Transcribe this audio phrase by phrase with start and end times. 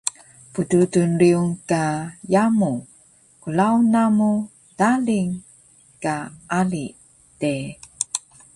[0.53, 1.83] Pddudul riyung ka
[2.33, 2.71] yamu,
[3.41, 4.31] klaun namu
[4.79, 5.31] daling
[6.03, 6.15] ka
[6.59, 6.85] ali
[7.39, 7.55] de